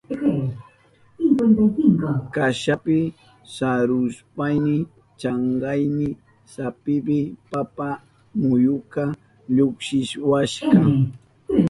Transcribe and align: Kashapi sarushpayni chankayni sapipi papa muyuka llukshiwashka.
Kashapi 2.33 2.99
sarushpayni 3.55 4.75
chankayni 5.19 6.07
sapipi 6.53 7.19
papa 7.51 7.89
muyuka 8.39 9.03
llukshiwashka. 9.55 10.77